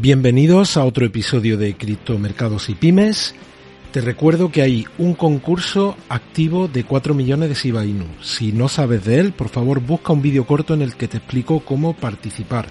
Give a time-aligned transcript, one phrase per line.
[0.00, 3.34] Bienvenidos a otro episodio de Criptomercados y Pymes.
[3.92, 7.82] Te recuerdo que hay un concurso activo de 4 millones de Shiba.
[8.22, 11.18] Si no sabes de él, por favor busca un vídeo corto en el que te
[11.18, 12.68] explico cómo participar.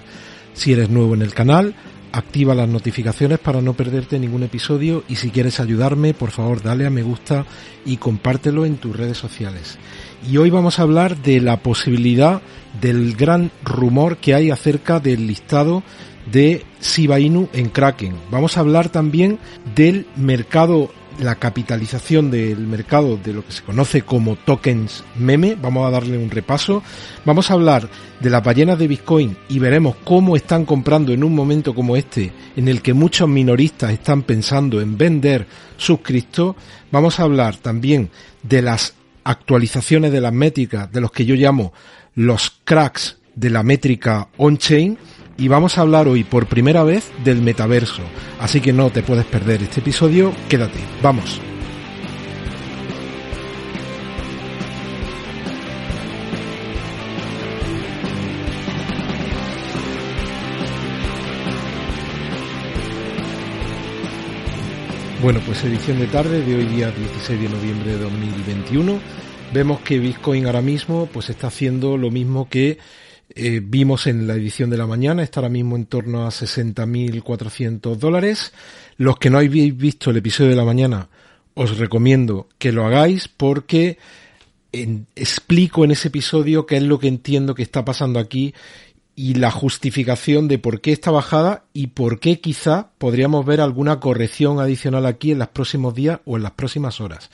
[0.54, 1.76] Si eres nuevo en el canal,
[2.10, 6.84] activa las notificaciones para no perderte ningún episodio y si quieres ayudarme, por favor dale
[6.84, 7.46] a me gusta
[7.86, 9.78] y compártelo en tus redes sociales.
[10.28, 12.42] Y hoy vamos a hablar de la posibilidad
[12.80, 15.84] del gran rumor que hay acerca del listado
[16.30, 18.14] de Shiba en Kraken.
[18.30, 19.38] Vamos a hablar también
[19.74, 25.56] del mercado, la capitalización del mercado de lo que se conoce como tokens meme.
[25.60, 26.82] Vamos a darle un repaso.
[27.24, 27.88] Vamos a hablar
[28.20, 32.32] de las ballenas de Bitcoin y veremos cómo están comprando en un momento como este,
[32.56, 36.56] en el que muchos minoristas están pensando en vender sus criptos.
[36.90, 38.10] Vamos a hablar también
[38.42, 41.72] de las actualizaciones de las métricas, de los que yo llamo
[42.14, 44.98] los cracks de la métrica on-chain
[45.40, 48.02] y vamos a hablar hoy por primera vez del metaverso.
[48.38, 51.40] Así que no te puedes perder este episodio, quédate, vamos.
[65.22, 68.98] Bueno, pues edición de tarde de hoy día 16 de noviembre de 2021.
[69.54, 72.78] Vemos que Bitcoin ahora mismo pues está haciendo lo mismo que
[73.34, 77.96] eh, vimos en la edición de la mañana, está ahora mismo en torno a 60.400
[77.96, 78.52] dólares.
[78.96, 81.08] Los que no habéis visto el episodio de la mañana,
[81.54, 83.98] os recomiendo que lo hagáis porque
[84.72, 88.54] explico en ese episodio qué es lo que entiendo que está pasando aquí
[89.16, 94.00] y la justificación de por qué esta bajada y por qué quizá podríamos ver alguna
[94.00, 97.30] corrección adicional aquí en los próximos días o en las próximas horas.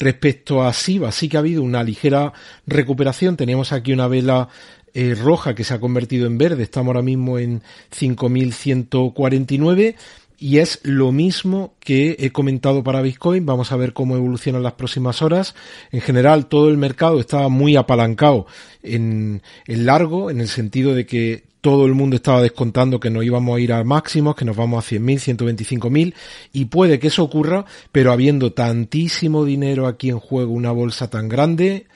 [0.00, 2.32] Respecto a SIVA, sí que ha habido una ligera
[2.66, 3.36] recuperación.
[3.36, 4.48] Teníamos aquí una vela
[4.94, 6.62] eh, roja que se ha convertido en verde.
[6.62, 9.96] Estamos ahora mismo en 5.149
[10.40, 13.44] y es lo mismo que he comentado para Bitcoin.
[13.44, 15.54] Vamos a ver cómo evolucionan las próximas horas.
[15.90, 18.46] En general, todo el mercado estaba muy apalancado
[18.82, 23.24] en, en largo, en el sentido de que todo el mundo estaba descontando que nos
[23.24, 26.14] íbamos a ir a máximos, que nos vamos a 100.000, 125.000
[26.52, 31.28] y puede que eso ocurra, pero habiendo tantísimo dinero aquí en juego, una bolsa tan
[31.28, 31.86] grande,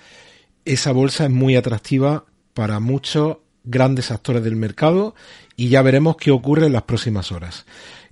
[0.64, 2.24] esa bolsa es muy atractiva
[2.54, 5.14] para muchos grandes actores del mercado
[5.56, 7.64] y ya veremos qué ocurre en las próximas horas.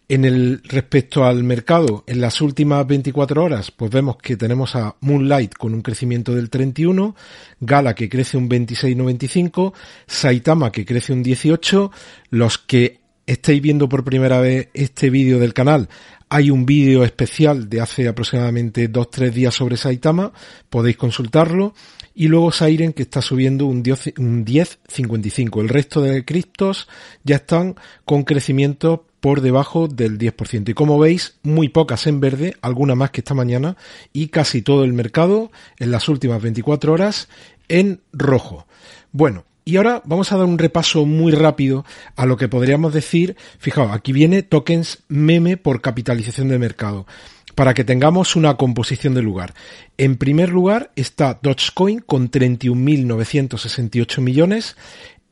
[0.09, 4.97] En el respecto al mercado, en las últimas 24 horas, pues vemos que tenemos a
[5.01, 7.15] Moonlight con un crecimiento del 31,
[7.61, 9.73] Gala que crece un 26,95,
[10.09, 11.93] Saitama que crece un 18,
[12.31, 15.89] los que estéis viendo por primera vez este vídeo del canal,
[16.31, 20.33] hay un vídeo especial de hace aproximadamente 2-3 días sobre Saitama,
[20.71, 21.75] podéis consultarlo
[22.15, 25.61] y luego Sairen que está subiendo un 10,55.
[25.61, 26.89] El resto de criptos
[27.25, 27.75] ya están
[28.05, 30.71] con crecimiento por debajo del 10%.
[30.71, 33.77] Y como veis, muy pocas en verde, alguna más que esta mañana,
[34.13, 37.29] y casi todo el mercado en las últimas 24 horas
[37.69, 38.67] en rojo.
[39.13, 41.85] Bueno, y ahora vamos a dar un repaso muy rápido
[42.17, 43.37] a lo que podríamos decir.
[43.59, 47.07] Fijaos, aquí viene tokens meme por capitalización de mercado
[47.55, 49.55] para que tengamos una composición de lugar.
[49.97, 54.77] En primer lugar está Dogecoin con 31.968 millones.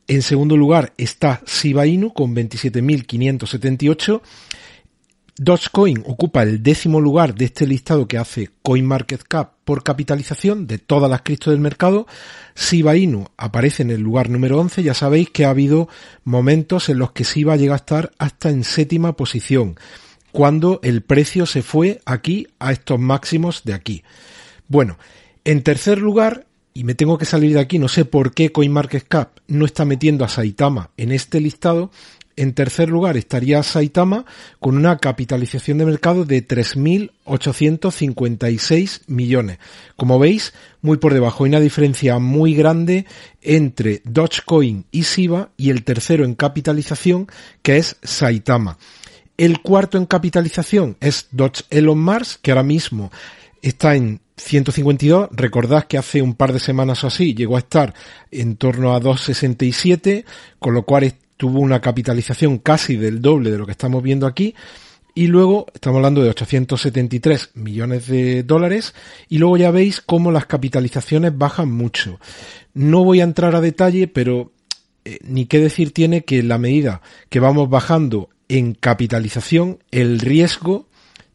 [0.07, 4.21] En segundo lugar está Shiba Inu con 27.578.
[5.41, 11.09] Dogecoin ocupa el décimo lugar de este listado que hace CoinMarketCap por capitalización de todas
[11.09, 12.07] las criptos del mercado.
[12.57, 14.83] Shiba Inu aparece en el lugar número 11.
[14.83, 15.87] Ya sabéis que ha habido
[16.25, 19.77] momentos en los que Shiba llega a estar hasta en séptima posición
[20.33, 24.03] cuando el precio se fue aquí a estos máximos de aquí.
[24.67, 24.97] Bueno,
[25.45, 29.39] en tercer lugar, y me tengo que salir de aquí, no sé por qué CoinMarketCap
[29.47, 31.91] no está metiendo a Saitama en este listado.
[32.39, 34.23] En tercer lugar estaría Saitama
[34.61, 39.57] con una capitalización de mercado de 3.856 millones.
[39.97, 41.43] Como veis, muy por debajo.
[41.43, 43.05] Hay una diferencia muy grande
[43.41, 47.27] entre Dogecoin y Shiba y el tercero en capitalización
[47.61, 48.77] que es Saitama.
[49.35, 53.11] El cuarto en capitalización es Dodge Elon Mars, que ahora mismo
[53.61, 55.27] está en 152.
[55.33, 57.93] Recordad que hace un par de semanas o así llegó a estar
[58.31, 60.23] en torno a 267,
[60.57, 64.55] con lo cual tuvo una capitalización casi del doble de lo que estamos viendo aquí.
[65.15, 68.93] Y luego estamos hablando de 873 millones de dólares.
[69.29, 72.19] Y luego ya veis cómo las capitalizaciones bajan mucho.
[72.73, 74.51] No voy a entrar a detalle, pero
[75.05, 80.87] eh, ni qué decir tiene que la medida que vamos bajando en capitalización el riesgo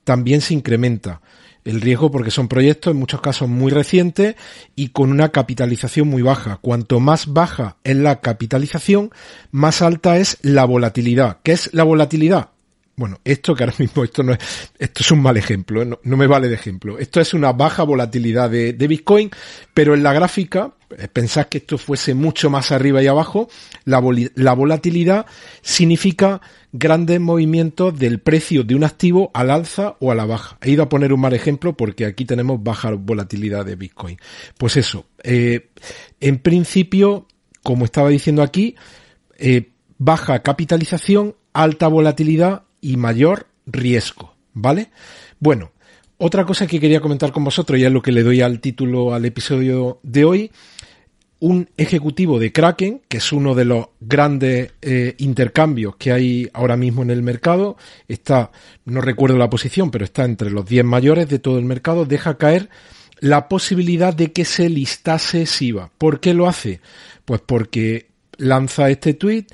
[0.04, 1.22] también se incrementa.
[1.64, 4.36] El riesgo porque son proyectos en muchos casos muy recientes
[4.76, 6.58] y con una capitalización muy baja.
[6.60, 9.10] Cuanto más baja es la capitalización,
[9.50, 11.38] más alta es la volatilidad.
[11.42, 12.53] ¿Qué es la volatilidad?
[12.96, 14.38] Bueno, esto que ahora mismo esto no es,
[14.78, 15.86] esto es un mal ejemplo, ¿eh?
[15.86, 16.98] no, me vale de ejemplo.
[16.98, 19.30] Esto es una baja volatilidad de, Bitcoin,
[19.72, 23.48] pero en la gráfica, eh, pensad que esto fuese mucho más arriba y abajo,
[23.84, 24.02] la,
[24.34, 25.26] la volatilidad
[25.62, 26.40] significa
[26.72, 30.58] grandes movimientos del precio de un activo al alza o a la baja.
[30.60, 34.18] He ido a poner un mal ejemplo porque aquí tenemos baja volatilidad de Bitcoin.
[34.56, 35.70] Pues eso, eh,
[36.20, 37.26] en principio,
[37.62, 38.76] como estaba diciendo aquí,
[39.98, 44.90] baja capitalización, alta volatilidad y mayor riesgo, ¿vale?
[45.40, 45.72] Bueno,
[46.18, 49.14] otra cosa que quería comentar con vosotros, ya es lo que le doy al título
[49.14, 50.50] al episodio de hoy,
[51.40, 56.76] un ejecutivo de Kraken, que es uno de los grandes eh, intercambios que hay ahora
[56.76, 58.52] mismo en el mercado, está,
[58.84, 62.36] no recuerdo la posición, pero está entre los 10 mayores de todo el mercado, deja
[62.36, 62.68] caer
[63.18, 65.90] la posibilidad de que se listase SIVA.
[65.96, 66.80] ¿Por qué lo hace?
[67.24, 69.46] Pues porque lanza este tweet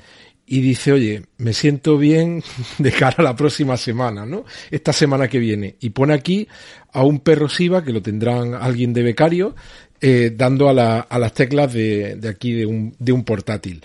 [0.51, 2.43] y dice, oye, me siento bien
[2.77, 4.43] de cara a la próxima semana, ¿no?
[4.69, 5.77] Esta semana que viene.
[5.79, 6.45] Y pone aquí
[6.91, 9.55] a un perro Siva, que lo tendrán alguien de becario,
[10.01, 13.81] eh, dando a, la, a, las teclas de, aquí de un, de un portátil.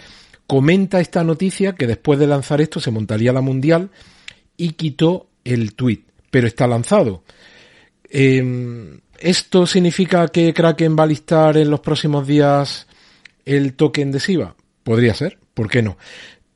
[0.49, 3.91] Comenta esta noticia que después de lanzar esto se montaría la mundial
[4.57, 6.03] y quitó el tweet,
[6.33, 7.23] pero está lanzado.
[8.11, 12.89] Em, ¿Esto significa que Kraken va a listar en los próximos días
[13.45, 14.57] el token de SIVA?
[14.83, 15.97] Podría ser, ¿por qué no?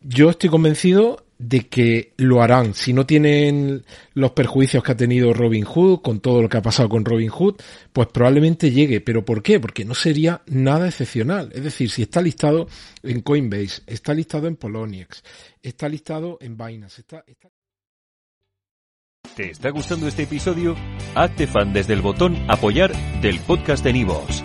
[0.01, 2.75] Yo estoy convencido de que lo harán.
[2.75, 6.63] Si no tienen los perjuicios que ha tenido Robin Hood, con todo lo que ha
[6.63, 7.57] pasado con Robin Hood,
[7.93, 9.01] pues probablemente llegue.
[9.01, 9.59] ¿Pero por qué?
[9.59, 11.51] Porque no sería nada excepcional.
[11.55, 12.69] Es decir, si está listado
[13.03, 15.23] en Coinbase, está listado en Poloniex,
[15.63, 17.05] está listado en Binance.
[19.35, 20.77] ¿Te está gustando este episodio?
[21.15, 22.93] Hazte fan desde el botón apoyar
[23.23, 24.45] del podcast de Nivos.